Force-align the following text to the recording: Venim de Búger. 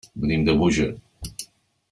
Venim 0.21 0.45
de 0.47 0.55
Búger. 0.63 0.89